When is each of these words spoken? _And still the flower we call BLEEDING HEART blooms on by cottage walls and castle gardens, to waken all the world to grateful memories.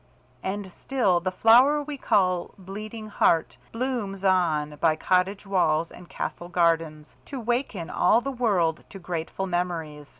_And 0.43 0.71
still 0.71 1.19
the 1.19 1.29
flower 1.29 1.79
we 1.83 1.95
call 1.95 2.55
BLEEDING 2.57 3.09
HEART 3.09 3.57
blooms 3.71 4.25
on 4.25 4.75
by 4.77 4.95
cottage 4.95 5.45
walls 5.45 5.91
and 5.91 6.09
castle 6.09 6.49
gardens, 6.49 7.17
to 7.25 7.39
waken 7.39 7.91
all 7.91 8.19
the 8.19 8.31
world 8.31 8.83
to 8.89 8.97
grateful 8.97 9.45
memories. 9.45 10.09